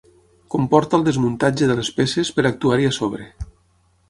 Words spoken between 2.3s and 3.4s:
per actuar-hi a sobre.